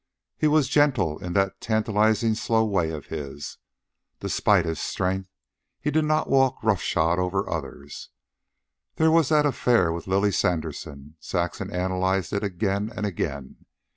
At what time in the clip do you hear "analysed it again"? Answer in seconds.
11.69-12.91